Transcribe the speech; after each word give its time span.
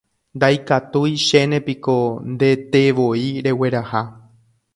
Ndaikatuichénepiko 0.37 1.97
ndetevoi 2.33 3.07
regueraha 3.45 4.01